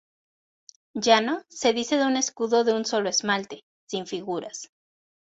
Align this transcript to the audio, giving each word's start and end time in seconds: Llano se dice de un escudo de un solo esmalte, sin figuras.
Llano 0.95 1.43
se 1.47 1.73
dice 1.73 1.95
de 1.95 2.05
un 2.07 2.17
escudo 2.17 2.63
de 2.63 2.73
un 2.73 2.85
solo 2.85 3.07
esmalte, 3.07 3.65
sin 3.85 4.07
figuras. 4.07 4.71